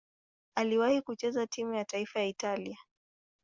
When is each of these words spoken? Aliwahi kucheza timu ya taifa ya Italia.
Aliwahi 0.55 1.01
kucheza 1.01 1.47
timu 1.47 1.73
ya 1.73 1.85
taifa 1.85 2.19
ya 2.19 2.25
Italia. 2.25 2.77